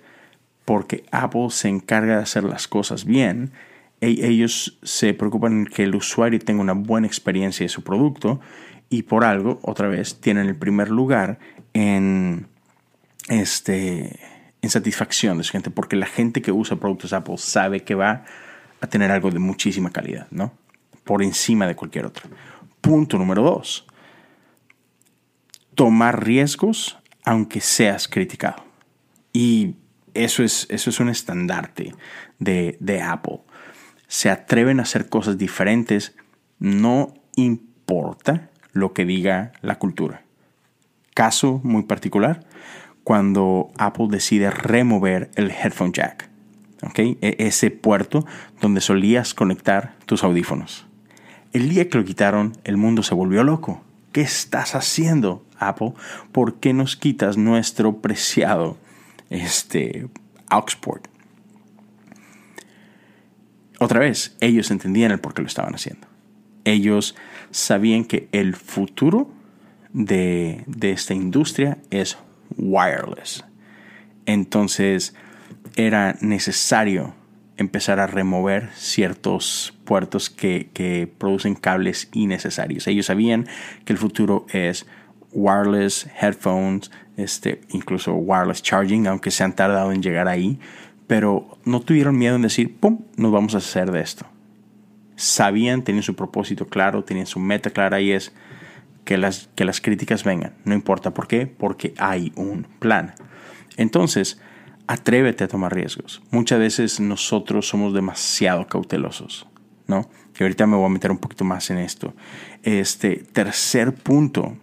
porque 0.66 1.06
Apple 1.12 1.48
se 1.50 1.70
encarga 1.70 2.18
de 2.18 2.24
hacer 2.24 2.44
las 2.44 2.68
cosas 2.68 3.06
bien, 3.06 3.54
e-, 4.02 4.28
ellos 4.28 4.78
se 4.84 5.14
preocupan 5.14 5.66
que 5.66 5.84
el 5.84 5.96
usuario 5.96 6.40
tenga 6.40 6.62
una 6.62 6.74
buena 6.74 7.08
experiencia 7.08 7.64
de 7.64 7.70
su 7.70 7.84
producto 7.84 8.40
y 8.90 9.04
por 9.04 9.24
algo, 9.24 9.60
otra 9.64 9.88
vez, 9.88 10.22
tienen 10.22 10.48
el 10.48 10.56
primer 10.56 10.90
lugar 10.90 11.40
en, 11.74 12.48
este, 13.30 14.20
en 14.62 14.70
satisfacción 14.70 15.38
de 15.38 15.44
su 15.44 15.52
gente, 15.52 15.72
porque 15.72 15.96
la 15.96 16.06
gente 16.06 16.42
que 16.42 16.52
usa 16.52 16.78
productos 16.78 17.14
Apple 17.14 17.38
sabe 17.38 17.84
que 17.84 17.96
va 17.96 18.26
a 18.80 18.88
tener 18.88 19.12
algo 19.12 19.32
de 19.32 19.40
muchísima 19.40 19.90
calidad, 19.90 20.28
¿no? 20.32 20.54
Por 21.04 21.24
encima 21.24 21.68
de 21.68 21.76
cualquier 21.76 22.06
otro. 22.06 22.30
Punto 22.82 23.18
número 23.18 23.42
dos. 23.42 23.88
Tomar 25.76 26.24
riesgos 26.26 26.98
aunque 27.26 27.60
seas 27.60 28.08
criticado. 28.08 28.67
Y 29.34 29.76
eso 30.14 30.44
es, 30.44 30.66
eso 30.70 30.90
es 30.90 31.00
un 31.00 31.10
estandarte 31.10 31.94
de, 32.40 32.78
de 32.80 33.02
Apple. 33.02 33.42
Se 34.08 34.30
atreven 34.30 34.80
a 34.80 34.84
hacer 34.84 35.10
cosas 35.10 35.38
diferentes, 35.38 36.16
no 36.60 37.14
importa 37.36 38.50
lo 38.74 38.94
que 38.94 39.06
diga 39.06 39.52
la 39.62 39.80
cultura. 39.80 40.24
Caso 41.14 41.60
muy 41.64 41.84
particular, 41.84 42.46
cuando 43.04 43.72
Apple 43.78 44.08
decide 44.10 44.52
remover 44.52 45.32
el 45.36 45.50
headphone 45.50 45.94
jack, 45.94 46.30
¿okay? 46.84 47.18
E, 47.22 47.38
ese 47.40 47.72
puerto 47.72 48.26
donde 48.62 48.82
solías 48.82 49.34
conectar 49.34 49.96
tus 50.06 50.24
audífonos. 50.24 50.86
El 51.54 51.70
día 51.70 51.90
que 51.90 51.98
lo 51.98 52.06
quitaron, 52.06 52.58
el 52.66 52.78
mundo 52.78 53.04
se 53.04 53.16
volvió 53.16 53.44
loco. 53.44 53.82
¿Qué 54.12 54.22
estás 54.22 54.76
haciendo, 54.76 55.46
Apple? 55.58 55.94
¿Por 56.32 56.56
qué 56.56 56.74
nos 56.74 56.96
quitas 56.98 57.38
nuestro 57.38 58.02
preciado 58.02 58.78
este, 59.30 60.08
Oxford. 60.52 61.02
Otra 63.80 64.00
vez, 64.00 64.36
ellos 64.42 64.72
entendían 64.72 65.12
el 65.12 65.20
por 65.20 65.34
qué 65.34 65.42
lo 65.42 65.48
estaban 65.48 65.76
haciendo. 65.76 66.08
Ellos 66.64 67.16
sabían 67.52 68.06
que 68.06 68.28
el 68.32 68.56
futuro 68.56 69.30
de, 69.94 70.64
de 70.68 70.92
esta 70.92 71.14
industria 71.14 71.78
es 71.92 72.18
wireless. 72.58 73.46
Entonces 74.26 75.16
era 75.76 76.18
necesario 76.22 77.14
empezar 77.58 78.00
a 78.00 78.08
remover 78.08 78.70
ciertos 78.76 79.74
puertos 79.84 80.30
que, 80.30 80.70
que, 80.74 81.12
producen 81.18 81.56
cables 81.56 82.10
innecesarios. 82.14 82.88
Ellos 82.88 83.08
sabían 83.08 83.48
que 83.84 83.94
el 83.94 84.00
futuro 84.00 84.46
es 84.52 84.86
wireless 85.32 86.08
headphones, 86.20 86.92
este, 87.16 87.62
incluso 87.70 88.14
wireless 88.14 88.62
charging, 88.62 89.08
aunque 89.08 89.32
se 89.32 89.44
han 89.44 89.56
tardado 89.56 89.92
en 89.92 90.02
llegar 90.02 90.28
ahí, 90.28 90.60
pero 91.08 91.58
no 91.66 91.80
tuvieron 91.82 92.18
miedo 92.18 92.36
en 92.36 92.42
decir, 92.42 92.78
¡pum!, 92.80 93.00
nos 93.16 93.32
vamos 93.32 93.56
a 93.56 93.60
hacer 93.60 93.92
de 93.92 94.02
esto. 94.02 94.26
Sabían, 95.16 95.84
tenían 95.84 96.04
su 96.04 96.16
propósito 96.16 96.68
claro, 96.68 97.04
tenían 97.04 97.26
su 97.26 97.40
meta 97.40 97.72
clara 97.72 98.00
y 98.02 98.12
es 98.12 98.34
que 99.04 99.18
las, 99.18 99.50
que 99.56 99.66
las 99.66 99.82
críticas 99.82 100.24
vengan. 100.24 100.54
No 100.66 100.76
importa 100.76 101.14
por 101.14 101.28
qué, 101.28 101.48
porque 101.48 101.94
hay 101.98 102.34
un 102.36 102.68
plan. 102.80 103.16
Entonces, 103.78 104.40
atrévete 104.86 105.46
a 105.46 105.48
tomar 105.48 105.74
riesgos. 105.74 106.22
Muchas 106.30 106.60
veces 106.60 107.00
nosotros 107.00 107.68
somos 107.68 107.94
demasiado 107.94 108.68
cautelosos, 108.68 109.48
¿no? 109.88 110.10
Que 110.34 110.44
ahorita 110.44 110.68
me 110.68 110.76
voy 110.76 110.86
a 110.86 110.90
meter 110.90 111.10
un 111.10 111.18
poquito 111.18 111.46
más 111.46 111.70
en 111.72 111.78
esto. 111.78 112.14
Este 112.64 113.16
tercer 113.16 113.94
punto 113.94 114.58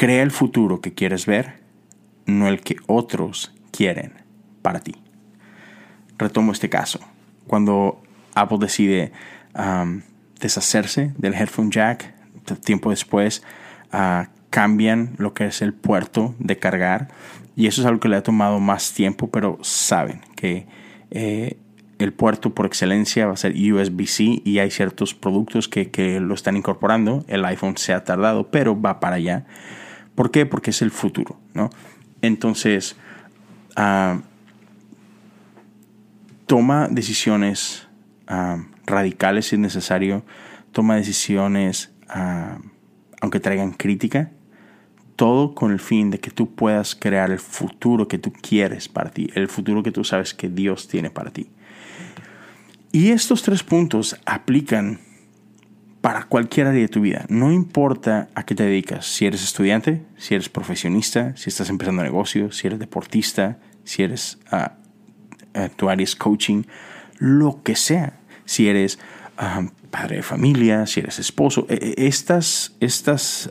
Crea 0.00 0.22
el 0.22 0.30
futuro 0.30 0.80
que 0.80 0.94
quieres 0.94 1.26
ver, 1.26 1.56
no 2.24 2.48
el 2.48 2.62
que 2.62 2.76
otros 2.86 3.54
quieren 3.70 4.14
para 4.62 4.80
ti. 4.80 4.94
Retomo 6.16 6.52
este 6.52 6.70
caso. 6.70 7.00
Cuando 7.46 8.00
Apple 8.34 8.56
decide 8.62 9.12
um, 9.54 10.00
deshacerse 10.40 11.12
del 11.18 11.34
headphone 11.34 11.70
jack, 11.70 12.14
tiempo 12.64 12.88
después 12.88 13.42
uh, 13.92 14.24
cambian 14.48 15.16
lo 15.18 15.34
que 15.34 15.44
es 15.44 15.60
el 15.60 15.74
puerto 15.74 16.34
de 16.38 16.58
cargar 16.58 17.08
y 17.54 17.66
eso 17.66 17.82
es 17.82 17.86
algo 17.86 18.00
que 18.00 18.08
le 18.08 18.16
ha 18.16 18.22
tomado 18.22 18.58
más 18.58 18.94
tiempo, 18.94 19.28
pero 19.30 19.58
saben 19.60 20.22
que 20.34 20.66
eh, 21.10 21.58
el 21.98 22.14
puerto 22.14 22.54
por 22.54 22.64
excelencia 22.64 23.26
va 23.26 23.34
a 23.34 23.36
ser 23.36 23.52
USB-C 23.52 24.40
y 24.46 24.60
hay 24.60 24.70
ciertos 24.70 25.14
productos 25.14 25.68
que, 25.68 25.90
que, 25.90 26.20
lo 26.20 26.32
están 26.32 26.56
incorporando. 26.56 27.22
El 27.28 27.44
iPhone 27.44 27.76
se 27.76 27.92
ha 27.92 28.02
tardado, 28.02 28.50
pero 28.50 28.80
va 28.80 28.98
para 28.98 29.16
allá. 29.16 29.44
¿Por 30.20 30.30
qué? 30.30 30.44
Porque 30.44 30.68
es 30.68 30.82
el 30.82 30.90
futuro, 30.90 31.40
¿no? 31.54 31.70
Entonces, 32.20 32.94
ah, 33.74 34.20
toma 36.44 36.88
decisiones 36.90 37.88
ah, 38.26 38.62
radicales 38.84 39.46
si 39.46 39.54
es 39.54 39.60
necesario, 39.60 40.22
toma 40.72 40.96
decisiones 40.96 41.90
ah, 42.10 42.58
aunque 43.22 43.40
traigan 43.40 43.72
crítica, 43.72 44.30
todo 45.16 45.54
con 45.54 45.72
el 45.72 45.80
fin 45.80 46.10
de 46.10 46.20
que 46.20 46.30
tú 46.30 46.54
puedas 46.54 46.94
crear 46.94 47.30
el 47.30 47.38
futuro 47.38 48.06
que 48.06 48.18
tú 48.18 48.30
quieres 48.30 48.90
para 48.90 49.08
ti, 49.08 49.30
el 49.34 49.48
futuro 49.48 49.82
que 49.82 49.90
tú 49.90 50.04
sabes 50.04 50.34
que 50.34 50.50
Dios 50.50 50.86
tiene 50.86 51.08
para 51.08 51.30
ti. 51.30 51.48
Y 52.92 53.08
estos 53.12 53.42
tres 53.42 53.62
puntos 53.62 54.20
aplican 54.26 55.00
para 56.00 56.24
cualquier 56.24 56.66
área 56.66 56.80
de 56.80 56.88
tu 56.88 57.00
vida. 57.00 57.26
No 57.28 57.52
importa 57.52 58.28
a 58.34 58.44
qué 58.44 58.54
te 58.54 58.64
dedicas. 58.64 59.06
Si 59.06 59.26
eres 59.26 59.42
estudiante, 59.42 60.02
si 60.16 60.34
eres 60.34 60.48
profesionista, 60.48 61.36
si 61.36 61.50
estás 61.50 61.68
empezando 61.68 62.02
negocio, 62.02 62.52
si 62.52 62.66
eres 62.66 62.78
deportista, 62.78 63.58
si 63.84 64.02
eres 64.02 64.38
uh, 64.52 65.68
tu 65.76 65.88
área 65.88 66.04
es 66.04 66.16
coaching, 66.16 66.62
lo 67.18 67.62
que 67.62 67.76
sea. 67.76 68.18
Si 68.44 68.68
eres 68.68 68.98
ah, 69.36 69.66
padre 69.90 70.16
de 70.16 70.22
familia, 70.22 70.86
si 70.86 71.00
eres 71.00 71.18
esposo, 71.18 71.66
e, 71.68 71.94
e, 71.96 72.06
estas, 72.06 72.74
estas, 72.80 73.50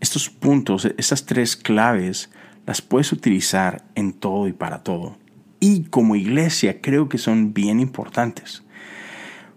estos 0.00 0.30
puntos, 0.30 0.84
estas 0.98 1.26
tres 1.26 1.56
claves, 1.56 2.30
las 2.66 2.82
puedes 2.82 3.12
utilizar 3.12 3.84
en 3.94 4.12
todo 4.12 4.48
y 4.48 4.52
para 4.52 4.82
todo. 4.82 5.16
Y 5.60 5.84
como 5.84 6.16
iglesia 6.16 6.80
creo 6.80 7.08
que 7.08 7.18
son 7.18 7.54
bien 7.54 7.80
importantes. 7.80 8.62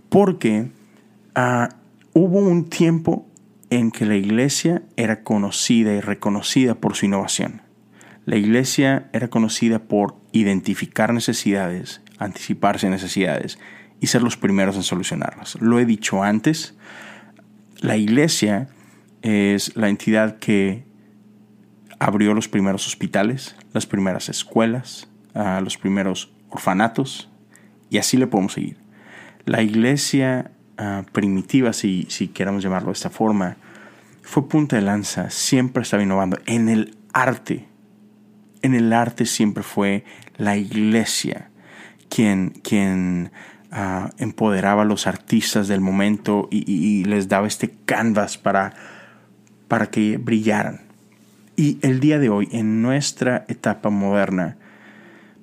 Porque 0.09 0.69
Ah, 1.39 1.69
hubo 2.13 2.39
un 2.39 2.67
tiempo 2.67 3.27
en 3.69 3.91
que 3.91 4.07
la 4.07 4.15
iglesia 4.15 4.81
era 4.95 5.21
conocida 5.21 5.93
y 5.93 6.01
reconocida 6.01 6.73
por 6.73 6.95
su 6.95 7.05
innovación. 7.05 7.61
La 8.25 8.37
iglesia 8.37 9.07
era 9.13 9.27
conocida 9.27 9.77
por 9.77 10.15
identificar 10.31 11.13
necesidades, 11.13 12.01
anticiparse 12.17 12.89
necesidades 12.89 13.59
y 14.01 14.07
ser 14.07 14.23
los 14.23 14.35
primeros 14.35 14.77
en 14.77 14.81
solucionarlas. 14.81 15.61
Lo 15.61 15.79
he 15.79 15.85
dicho 15.85 16.23
antes, 16.23 16.75
la 17.81 17.97
iglesia 17.97 18.69
es 19.21 19.75
la 19.75 19.89
entidad 19.89 20.39
que 20.39 20.85
abrió 21.99 22.33
los 22.33 22.47
primeros 22.47 22.87
hospitales, 22.87 23.55
las 23.73 23.85
primeras 23.85 24.27
escuelas, 24.27 25.07
ah, 25.35 25.61
los 25.63 25.77
primeros 25.77 26.33
orfanatos 26.49 27.29
y 27.91 27.99
así 27.99 28.17
le 28.17 28.25
podemos 28.25 28.53
seguir. 28.53 28.77
La 29.45 29.61
iglesia 29.61 30.49
Ah, 30.77 31.03
primitiva, 31.11 31.73
si, 31.73 32.05
si 32.09 32.27
queramos 32.27 32.61
llamarlo 32.61 32.89
de 32.89 32.93
esta 32.93 33.09
forma, 33.09 33.57
fue 34.21 34.47
punta 34.47 34.75
de 34.75 34.83
lanza, 34.83 35.29
siempre 35.31 35.81
estaba 35.81 36.03
innovando 36.03 36.37
en 36.45 36.69
el 36.69 36.97
arte, 37.13 37.65
En 38.61 38.75
el 38.75 38.93
arte 38.93 39.25
siempre 39.25 39.63
fue 39.63 40.03
la 40.37 40.57
iglesia 40.57 41.49
quien, 42.09 42.49
quien 42.63 43.31
ah, 43.71 44.11
empoderaba 44.17 44.83
a 44.83 44.85
los 44.85 45.07
artistas 45.07 45.67
del 45.67 45.81
momento 45.81 46.47
y, 46.51 47.03
les 47.05 47.27
daba 47.27 47.47
este 47.47 47.71
canvas 47.85 48.37
para, 48.37 48.73
para 49.67 49.87
que 49.87 50.17
brillaran. 50.17 50.81
Y 51.55 51.79
el 51.81 51.99
día 51.99 52.19
de 52.19 52.29
hoy, 52.29 52.47
en 52.51 52.81
nuestra 52.81 53.45
etapa 53.47 53.89
moderna, 53.89 54.57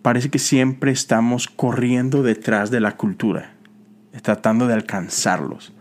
parece 0.02 0.30
que 0.30 0.38
siempre 0.38 0.92
estamos 0.92 1.48
corriendo 1.48 2.22
detrás 2.22 2.70
de 2.70 2.80
la 2.80 2.96
cultura, 2.96 3.53
tratando 4.22 4.66
de 4.66 4.74
alcanzarlos. 4.74 5.72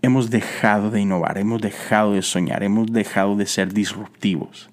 Hemos 0.00 0.30
dejado 0.30 0.90
de 0.90 1.00
innovar, 1.00 1.38
hemos 1.38 1.60
dejado 1.60 2.12
de 2.12 2.22
soñar, 2.22 2.62
hemos 2.62 2.92
dejado 2.92 3.36
de 3.36 3.46
ser 3.46 3.72
disruptivos 3.72 4.70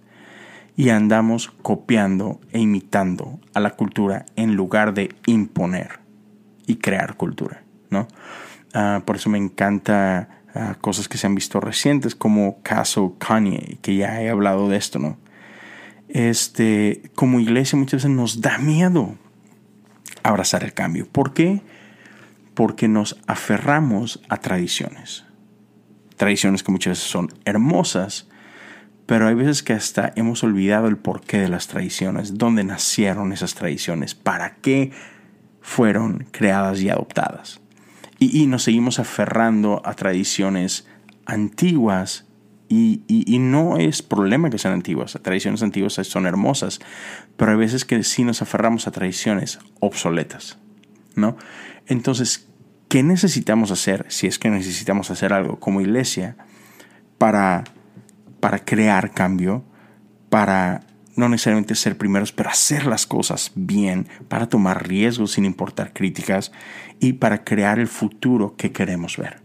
y 0.77 0.89
andamos 0.89 1.51
copiando 1.61 2.39
e 2.51 2.59
imitando 2.59 3.39
a 3.53 3.59
la 3.59 3.71
cultura 3.71 4.25
en 4.35 4.55
lugar 4.55 4.93
de 4.93 5.15
imponer 5.25 5.99
y 6.67 6.75
crear 6.77 7.15
cultura, 7.15 7.63
¿no? 7.89 8.07
Ah, 8.73 9.03
por 9.05 9.15
eso 9.15 9.29
me 9.29 9.37
encanta 9.37 10.41
ah, 10.53 10.75
cosas 10.81 11.07
que 11.07 11.17
se 11.17 11.27
han 11.27 11.35
visto 11.35 11.59
recientes 11.59 12.13
como 12.13 12.61
caso 12.61 13.15
Kanye, 13.17 13.77
que 13.81 13.95
ya 13.95 14.21
he 14.21 14.29
hablado 14.29 14.67
de 14.69 14.77
esto, 14.77 14.99
¿no? 14.99 15.17
Este, 16.09 17.03
como 17.15 17.39
iglesia 17.39 17.79
muchas 17.79 18.03
veces 18.03 18.11
nos 18.11 18.41
da 18.41 18.57
miedo 18.57 19.15
abrazar 20.23 20.63
el 20.63 20.73
cambio. 20.73 21.07
¿Por 21.07 21.33
qué? 21.33 21.61
Porque 22.55 22.87
nos 22.87 23.21
aferramos 23.27 24.21
a 24.29 24.37
tradiciones. 24.37 25.25
Tradiciones 26.17 26.63
que 26.63 26.71
muchas 26.71 26.91
veces 26.91 27.09
son 27.09 27.31
hermosas, 27.45 28.27
pero 29.05 29.27
hay 29.27 29.35
veces 29.35 29.61
que 29.61 29.73
hasta 29.73 30.13
hemos 30.15 30.43
olvidado 30.43 30.87
el 30.87 30.97
porqué 30.97 31.37
de 31.37 31.49
las 31.49 31.67
tradiciones, 31.67 32.37
dónde 32.37 32.63
nacieron 32.63 33.33
esas 33.33 33.53
tradiciones, 33.53 34.15
para 34.15 34.55
qué 34.55 34.91
fueron 35.61 36.27
creadas 36.31 36.81
y 36.81 36.89
adoptadas. 36.89 37.59
Y, 38.17 38.47
nos 38.47 38.63
seguimos 38.63 38.99
aferrando 38.99 39.81
a 39.83 39.93
tradiciones 39.93 40.87
antiguas 41.25 42.25
y, 42.69 43.01
y, 43.07 43.39
no 43.39 43.77
es 43.77 44.01
problema 44.01 44.49
que 44.49 44.57
sean 44.57 44.73
antiguas, 44.73 45.19
tradiciones 45.21 45.61
antiguas 45.61 45.93
son 45.93 46.25
hermosas, 46.25 46.79
pero 47.35 47.51
hay 47.51 47.57
veces 47.57 47.83
que 47.83 48.01
sí 48.03 48.23
nos 48.23 48.41
aferramos 48.41 48.87
a 48.87 48.91
tradiciones 48.91 49.59
obsoletas, 49.79 50.57
¿no? 51.15 51.37
Entonces, 51.87 52.47
¿qué 52.87 53.03
necesitamos 53.03 53.71
hacer, 53.71 54.05
si 54.09 54.27
es 54.27 54.39
que 54.39 54.49
necesitamos 54.49 55.11
hacer 55.11 55.33
algo 55.33 55.59
como 55.59 55.81
iglesia, 55.81 56.37
para 57.17 57.63
para 58.45 58.59
crear 58.59 59.11
cambio, 59.11 59.63
para 60.29 60.81
no 61.15 61.29
necesariamente 61.29 61.73
ser 61.73 61.97
primeros, 61.97 62.31
pero 62.31 62.51
hacer 62.51 62.85
las 62.85 63.07
cosas 63.07 63.51
bien, 63.55 64.07
para 64.27 64.49
tomar 64.49 64.87
riesgos 64.87 65.31
sin 65.31 65.45
importar 65.45 65.93
críticas 65.93 66.51
y 66.99 67.13
para 67.13 67.43
crear 67.43 67.79
el 67.79 67.87
futuro 67.87 68.55
que 68.55 68.71
queremos 68.71 69.17
ver. 69.17 69.41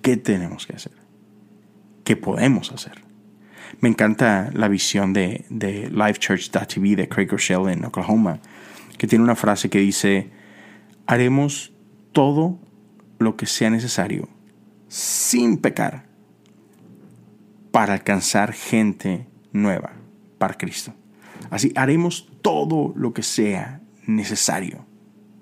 ¿Qué 0.00 0.16
tenemos 0.16 0.66
que 0.66 0.76
hacer? 0.76 0.92
¿Qué 2.02 2.16
podemos 2.16 2.72
hacer? 2.72 3.02
Me 3.80 3.90
encanta 3.90 4.50
la 4.54 4.68
visión 4.68 5.12
de, 5.12 5.44
de 5.50 5.90
LifeChurch.tv 5.90 6.96
de 6.96 7.06
Craig 7.06 7.28
Rochelle 7.30 7.70
en 7.70 7.84
Oklahoma, 7.84 8.40
que 8.96 9.06
tiene 9.06 9.24
una 9.24 9.36
frase 9.36 9.68
que 9.68 9.80
dice, 9.80 10.30
haremos 11.10 11.72
todo 12.12 12.60
lo 13.18 13.36
que 13.36 13.46
sea 13.46 13.68
necesario 13.68 14.28
sin 14.86 15.58
pecar 15.58 16.04
para 17.72 17.94
alcanzar 17.94 18.52
gente 18.52 19.26
nueva 19.52 19.90
para 20.38 20.54
Cristo. 20.54 20.94
Así 21.50 21.72
haremos 21.74 22.28
todo 22.42 22.92
lo 22.94 23.12
que 23.12 23.24
sea 23.24 23.80
necesario, 24.06 24.86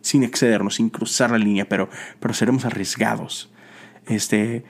sin 0.01 0.23
excedernos, 0.23 0.77
sin 0.77 0.89
cruzar 0.89 1.33
la 1.33 1.39
línea, 1.39 1.69
pero, 1.69 1.91
pero 2.19 2.33
seremos 2.33 2.65
arriesgados. 2.65 3.53
Este, 4.07 4.65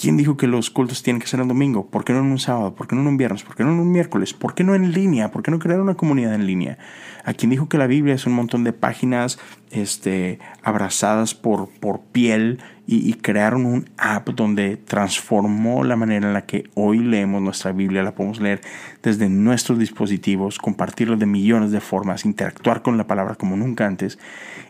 ¿Quién 0.00 0.16
dijo 0.16 0.36
que 0.36 0.46
los 0.46 0.70
cultos 0.70 1.02
tienen 1.02 1.20
que 1.20 1.26
ser 1.26 1.40
el 1.40 1.48
domingo? 1.48 1.90
¿Por 1.90 2.04
qué 2.04 2.12
no 2.12 2.20
en 2.20 2.26
un 2.26 2.38
sábado? 2.38 2.72
¿Por 2.72 2.86
qué 2.86 2.94
no 2.94 3.02
en 3.02 3.08
un 3.08 3.16
viernes? 3.16 3.42
¿Por 3.42 3.56
qué 3.56 3.64
no 3.64 3.72
en 3.72 3.80
un 3.80 3.90
miércoles? 3.90 4.32
¿Por 4.32 4.54
qué 4.54 4.62
no 4.62 4.76
en 4.76 4.92
línea? 4.92 5.32
¿Por 5.32 5.42
qué 5.42 5.50
no 5.50 5.58
crear 5.58 5.80
una 5.80 5.96
comunidad 5.96 6.34
en 6.34 6.46
línea? 6.46 6.78
¿A 7.24 7.34
quién 7.34 7.50
dijo 7.50 7.68
que 7.68 7.78
la 7.78 7.88
Biblia 7.88 8.14
es 8.14 8.24
un 8.24 8.32
montón 8.32 8.62
de 8.62 8.72
páginas 8.72 9.40
este, 9.72 10.38
abrazadas 10.62 11.34
por, 11.34 11.68
por 11.68 11.98
piel 11.98 12.60
y, 12.86 13.12
crearon 13.14 13.66
un 13.66 13.90
app 13.98 14.28
donde 14.28 14.76
transformó 14.76 15.82
la 15.82 15.96
manera 15.96 16.28
en 16.28 16.32
la 16.32 16.46
que 16.46 16.70
hoy 16.74 17.00
leemos 17.00 17.42
nuestra 17.42 17.72
Biblia? 17.72 18.04
La 18.04 18.14
podemos 18.14 18.40
leer 18.40 18.60
desde 19.02 19.28
nuestros 19.28 19.80
dispositivos, 19.80 20.58
compartirlo 20.58 21.16
de 21.16 21.26
millones 21.26 21.72
de 21.72 21.80
formas, 21.80 22.24
interactuar 22.24 22.82
con 22.82 22.98
la 22.98 23.08
palabra 23.08 23.34
como 23.34 23.56
nunca 23.56 23.84
antes. 23.84 24.20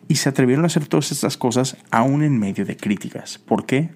Y 0.09 0.15
se 0.15 0.31
atrevieron 0.31 0.65
a 0.65 0.69
hacer 0.69 0.87
todas 0.87 1.13
estas 1.13 1.37
cosas 1.37 1.77
aún 1.91 2.23
en 2.23 2.39
medio 2.39 2.65
de 2.65 2.79
críticas. 2.79 3.37
¿Por 3.37 3.67
qué? 3.67 3.91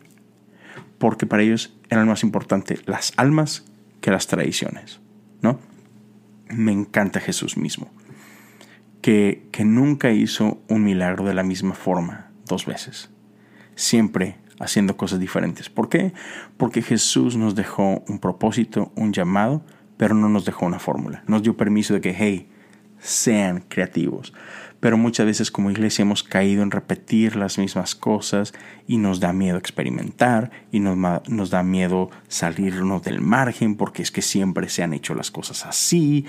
Porque 1.02 1.26
para 1.26 1.42
ellos 1.42 1.74
eran 1.90 2.06
más 2.06 2.22
importante 2.22 2.78
las 2.86 3.12
almas 3.16 3.64
que 4.00 4.12
las 4.12 4.28
tradiciones, 4.28 5.00
¿no? 5.40 5.58
Me 6.48 6.70
encanta 6.70 7.18
Jesús 7.18 7.56
mismo, 7.56 7.90
que, 9.00 9.48
que 9.50 9.64
nunca 9.64 10.12
hizo 10.12 10.62
un 10.68 10.84
milagro 10.84 11.24
de 11.24 11.34
la 11.34 11.42
misma 11.42 11.74
forma 11.74 12.30
dos 12.46 12.66
veces, 12.66 13.10
siempre 13.74 14.36
haciendo 14.60 14.96
cosas 14.96 15.18
diferentes. 15.18 15.68
¿Por 15.68 15.88
qué? 15.88 16.12
Porque 16.56 16.82
Jesús 16.82 17.36
nos 17.36 17.56
dejó 17.56 18.04
un 18.06 18.20
propósito, 18.20 18.92
un 18.94 19.12
llamado, 19.12 19.66
pero 19.96 20.14
no 20.14 20.28
nos 20.28 20.44
dejó 20.44 20.66
una 20.66 20.78
fórmula. 20.78 21.24
Nos 21.26 21.42
dio 21.42 21.56
permiso 21.56 21.94
de 21.94 22.00
que, 22.00 22.14
hey, 22.16 22.48
sean 23.02 23.64
creativos 23.68 24.32
pero 24.82 24.98
muchas 24.98 25.26
veces 25.26 25.52
como 25.52 25.70
iglesia 25.70 26.02
hemos 26.02 26.24
caído 26.24 26.64
en 26.64 26.72
repetir 26.72 27.36
las 27.36 27.56
mismas 27.56 27.94
cosas 27.94 28.52
y 28.88 28.98
nos 28.98 29.20
da 29.20 29.32
miedo 29.32 29.56
experimentar 29.56 30.50
y 30.72 30.80
nos, 30.80 31.50
da 31.50 31.62
miedo 31.62 32.10
salirnos 32.26 33.04
del 33.04 33.20
margen 33.20 33.76
porque 33.76 34.02
es 34.02 34.10
que 34.10 34.22
siempre 34.22 34.68
se 34.68 34.82
han 34.82 34.92
hecho 34.92 35.14
las 35.14 35.30
cosas 35.30 35.66
así 35.66 36.26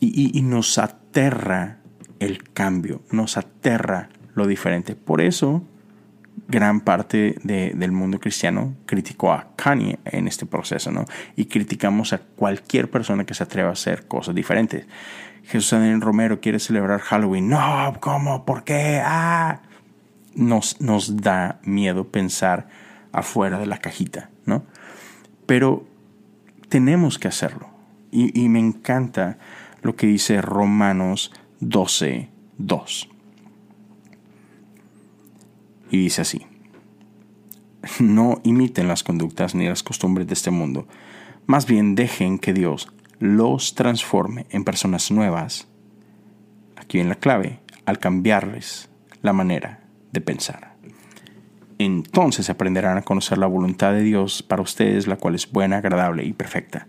y, 0.00 0.42
nos 0.42 0.78
aterra 0.78 1.78
el 2.18 2.42
cambio, 2.52 3.02
nos 3.12 3.36
aterra 3.36 4.08
lo 4.34 4.48
diferente. 4.48 4.96
Por 4.96 5.20
eso 5.20 5.62
gran 6.48 6.80
parte 6.80 7.36
del 7.42 7.92
mundo 7.92 8.20
cristiano 8.20 8.74
criticó 8.86 9.32
a 9.32 9.48
Kanye 9.56 9.98
en 10.04 10.28
este 10.28 10.46
proceso, 10.46 10.90
¿no? 10.92 11.04
Y 11.34 11.46
criticamos 11.46 12.12
a 12.12 12.18
cualquier 12.18 12.90
persona 12.90 13.24
que 13.24 13.34
se 13.34 13.42
atreva 13.42 13.70
a 13.70 13.72
hacer 13.72 14.06
cosas 14.06 14.34
diferentes. 14.34 14.86
Jesús 15.44 15.70
Daniel 15.70 16.00
Romero 16.00 16.40
quiere 16.40 16.58
celebrar 16.58 17.00
Halloween. 17.00 17.48
No, 17.48 17.94
¿cómo? 18.00 18.44
¿Por 18.44 18.64
qué? 18.64 19.00
Ah. 19.04 19.60
Nos, 20.34 20.80
nos 20.80 21.16
da 21.16 21.60
miedo 21.64 22.08
pensar 22.08 22.68
afuera 23.12 23.58
de 23.58 23.66
la 23.66 23.78
cajita, 23.78 24.30
¿no? 24.44 24.64
Pero 25.46 25.86
tenemos 26.68 27.18
que 27.18 27.28
hacerlo. 27.28 27.70
Y, 28.10 28.38
y 28.38 28.48
me 28.48 28.58
encanta 28.58 29.38
lo 29.82 29.96
que 29.96 30.06
dice 30.06 30.42
Romanos 30.42 31.32
12, 31.60 32.28
2. 32.58 33.08
Y 35.90 35.98
dice 35.98 36.22
así, 36.22 36.46
no 38.00 38.40
imiten 38.44 38.88
las 38.88 39.02
conductas 39.02 39.54
ni 39.54 39.68
las 39.68 39.82
costumbres 39.82 40.26
de 40.26 40.34
este 40.34 40.50
mundo, 40.50 40.86
más 41.46 41.66
bien 41.66 41.94
dejen 41.94 42.38
que 42.38 42.52
Dios 42.52 42.88
los 43.18 43.74
transforme 43.74 44.46
en 44.50 44.64
personas 44.64 45.10
nuevas, 45.10 45.68
aquí 46.76 46.98
en 47.00 47.08
la 47.08 47.14
clave, 47.14 47.60
al 47.86 47.98
cambiarles 47.98 48.88
la 49.22 49.32
manera 49.32 49.80
de 50.12 50.20
pensar. 50.20 50.74
Entonces 51.78 52.48
aprenderán 52.50 52.98
a 52.98 53.02
conocer 53.02 53.38
la 53.38 53.46
voluntad 53.46 53.92
de 53.92 54.02
Dios 54.02 54.42
para 54.42 54.62
ustedes, 54.62 55.06
la 55.06 55.16
cual 55.16 55.34
es 55.34 55.50
buena, 55.50 55.78
agradable 55.78 56.24
y 56.24 56.32
perfecta. 56.32 56.86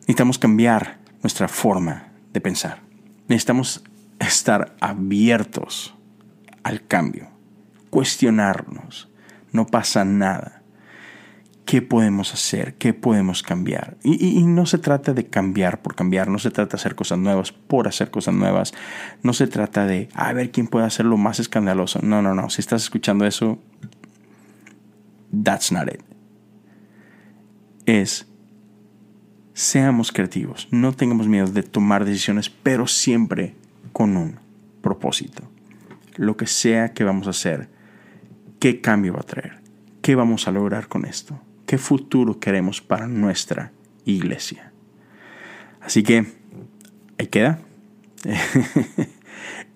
Necesitamos 0.00 0.38
cambiar 0.38 0.98
nuestra 1.22 1.46
forma 1.46 2.08
de 2.32 2.40
pensar. 2.40 2.80
Necesitamos 3.28 3.84
estar 4.18 4.74
abiertos 4.80 5.94
al 6.62 6.86
cambio, 6.86 7.28
cuestionarnos. 7.90 9.08
No 9.52 9.66
pasa 9.66 10.04
nada 10.04 10.60
qué 11.70 11.82
podemos 11.82 12.34
hacer, 12.34 12.74
qué 12.74 12.94
podemos 12.94 13.44
cambiar. 13.44 13.96
Y, 14.02 14.42
no 14.44 14.66
se 14.66 14.78
trata 14.78 15.14
de 15.14 15.26
cambiar 15.28 15.82
por 15.82 15.94
cambiar, 15.94 16.26
no 16.26 16.40
se 16.40 16.50
trata 16.50 16.76
de 16.76 16.80
hacer 16.80 16.96
cosas 16.96 17.18
nuevas 17.18 17.52
por 17.52 17.86
hacer 17.86 18.10
cosas 18.10 18.34
nuevas, 18.34 18.74
no 19.22 19.32
se 19.32 19.46
trata 19.46 19.86
de 19.86 20.08
a 20.14 20.32
ver 20.32 20.50
quién 20.50 20.66
puede 20.66 20.86
hacerlo 20.86 21.16
más 21.16 21.38
escandaloso. 21.38 22.00
No, 22.02 22.22
no, 22.22 22.34
no, 22.34 22.50
si 22.50 22.60
estás 22.60 22.82
escuchando 22.82 23.24
eso, 23.24 23.60
that's 25.44 25.70
not 25.70 25.86
it. 25.86 26.00
Es, 27.86 28.26
seamos 29.54 30.10
creativos, 30.10 30.66
no 30.72 30.92
tengamos 30.92 31.28
miedo 31.28 31.46
de 31.46 31.62
tomar 31.62 32.04
decisiones, 32.04 32.50
pero 32.50 32.88
siempre 32.88 33.54
con 33.92 34.16
un 34.16 34.40
propósito. 34.82 35.48
Lo 36.20 36.36
que 36.36 36.46
sea 36.46 36.92
que 36.92 37.04
vamos 37.04 37.26
a 37.26 37.30
hacer, 37.30 37.68
¿qué 38.58 38.80
cambio 38.80 39.14
va 39.14 39.20
a 39.20 39.24
traer? 39.24 39.60
¿Qué 40.02 40.14
vamos 40.14 40.46
a 40.46 40.52
lograr 40.52 40.88
con 40.88 41.04
esto? 41.04 41.40
qué 41.70 41.78
futuro 41.78 42.40
queremos 42.40 42.80
para 42.80 43.06
nuestra 43.06 43.70
iglesia. 44.04 44.72
Así 45.80 46.02
que 46.02 46.26
ahí 47.16 47.28
queda. 47.28 47.60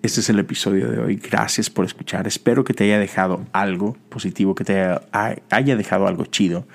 Este 0.01 0.19
es 0.19 0.29
el 0.29 0.37
episodio 0.39 0.91
de 0.91 0.99
hoy. 0.99 1.15
Gracias 1.15 1.69
por 1.69 1.85
escuchar. 1.85 2.27
Espero 2.27 2.65
que 2.65 2.73
te 2.73 2.83
haya 2.83 2.99
dejado 2.99 3.45
algo 3.53 3.95
positivo, 4.09 4.55
que 4.55 4.65
te 4.65 4.85
haya, 5.13 5.75
dejado 5.77 6.05
algo 6.05 6.25
chido. 6.25 6.67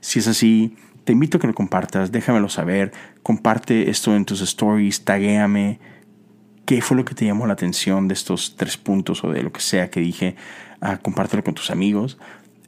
Si 0.00 0.20
es 0.20 0.28
así, 0.28 0.76
te 1.02 1.12
invito 1.12 1.36
a 1.38 1.40
que 1.40 1.48
lo 1.48 1.54
compartas, 1.54 2.12
déjamelo 2.12 2.48
saber. 2.48 2.92
Comparte 3.24 3.90
esto 3.90 4.14
en 4.14 4.24
tus 4.24 4.40
stories, 4.42 5.04
taguéame. 5.04 5.80
¿Qué 6.68 6.82
fue 6.82 6.98
lo 6.98 7.04
que 7.06 7.14
te 7.14 7.24
llamó 7.24 7.46
la 7.46 7.54
atención 7.54 8.08
de 8.08 8.12
estos 8.12 8.54
tres 8.54 8.76
puntos 8.76 9.24
o 9.24 9.32
de 9.32 9.42
lo 9.42 9.50
que 9.50 9.62
sea 9.62 9.88
que 9.88 10.00
dije? 10.00 10.36
Uh, 10.82 11.00
compártelo 11.00 11.42
con 11.42 11.54
tus 11.54 11.70
amigos. 11.70 12.18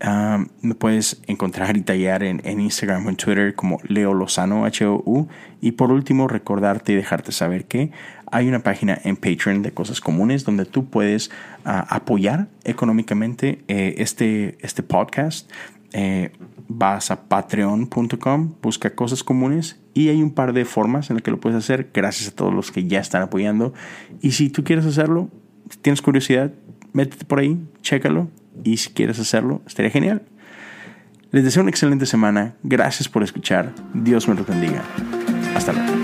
Ah, 0.01 0.43
me 0.63 0.75
puedes 0.75 1.21
encontrar 1.27 1.77
y 1.77 1.83
tallar 1.83 2.23
en, 2.23 2.41
Instagram 2.61 3.05
o 3.05 3.11
en 3.11 3.17
Twitter 3.17 3.55
como 3.55 3.79
Leo 3.87 4.15
Lozano, 4.15 4.65
H-O-U. 4.65 5.29
Y 5.61 5.73
por 5.73 5.93
último, 5.93 6.29
recordarte 6.29 6.93
y 6.93 6.95
dejarte 6.95 7.31
saber 7.31 7.67
que 7.67 7.91
hay 8.33 8.49
una 8.49 8.61
página 8.61 8.99
en 9.05 9.17
Patreon 9.17 9.61
de 9.61 9.73
cosas 9.73 10.01
comunes 10.01 10.47
donde 10.47 10.65
tú 10.65 10.87
puedes 10.87 11.31
ah, 11.67 11.87
apoyar 11.91 12.49
económicamente 12.65 13.59
eh, 13.69 13.97
este, 13.99 14.57
este 14.63 14.83
podcast. 14.83 15.51
Eh, 15.93 16.33
vas 16.73 17.11
a 17.11 17.29
patreon.com, 17.29 18.55
busca 18.63 18.95
cosas 18.95 19.25
comunes 19.25 19.81
y 19.93 20.09
hay 20.09 20.23
un 20.23 20.31
par 20.31 20.53
de 20.53 20.65
formas 20.65 21.11
en 21.11 21.17
las 21.17 21.23
que 21.23 21.33
lo 21.33 21.41
puedes 21.41 21.59
hacer 21.59 21.91
gracias 21.93 22.29
a 22.29 22.35
todos 22.35 22.55
los 22.55 22.71
que 22.71 22.87
ya 22.87 23.01
están 23.01 23.23
apoyando. 23.23 23.75
Y 24.23 24.33
si 24.33 24.51
tú 24.51 24.63
quieres 24.63 24.87
hacerlo, 24.87 25.29
si 25.69 25.79
tienes 25.79 26.01
curiosidad, 26.01 26.53
métete 26.93 27.25
por 27.25 27.41
ahí, 27.41 27.59
chécalo 27.83 28.29
y 28.63 28.77
si 28.77 28.91
quieres 28.91 29.19
hacerlo, 29.19 29.63
estaría 29.67 29.91
genial. 29.91 30.23
Les 31.33 31.45
deseo 31.45 31.63
una 31.63 31.71
excelente 31.71 32.07
semana. 32.07 32.55
Gracias 32.63 33.09
por 33.09 33.23
escuchar. 33.23 33.73
Dios 33.93 34.29
me 34.29 34.35
lo 34.35 34.45
bendiga. 34.45 34.83
Hasta 35.55 35.73
luego. 35.73 36.00